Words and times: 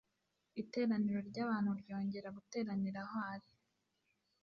iteraniro 0.61 1.19
ry'abantu 1.29 1.71
ryongera 1.81 2.27
guteranira 2.37 2.99
aho 3.05 3.15
ari, 3.33 3.49